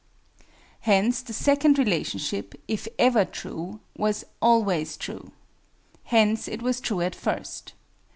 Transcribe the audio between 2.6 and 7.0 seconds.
if ever true, was always true. Hence it was